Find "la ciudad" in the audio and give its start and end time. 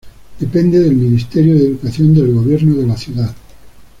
2.87-3.35